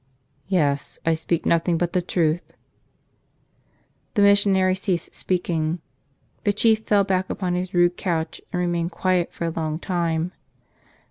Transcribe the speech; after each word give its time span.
"Yes, 0.47 0.97
I 1.05 1.13
speak 1.13 1.45
nothing 1.45 1.77
but 1.77 1.93
the 1.93 2.01
truth." 2.01 2.53
The 4.15 4.23
missionary 4.23 4.73
ceased 4.73 5.13
speaking. 5.13 5.79
The 6.43 6.53
chief 6.53 6.79
fell 6.79 7.03
back 7.03 7.29
upon 7.29 7.53
his 7.53 7.75
rude 7.75 7.97
couch 7.97 8.41
and 8.51 8.59
remained 8.59 8.89
quiet 8.91 9.31
for 9.31 9.45
a 9.45 9.51
long 9.51 9.77
time. 9.77 10.31